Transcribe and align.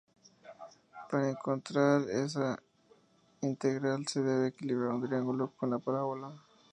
Para 1.11 1.29
encontrar 1.29 2.09
esa 2.09 2.57
integral, 3.41 4.07
se 4.07 4.19
debe 4.23 4.47
equilibrar 4.47 4.93
un 4.95 5.05
triángulo 5.07 5.51
con 5.55 5.69
la 5.69 5.77
parábola. 5.77 6.31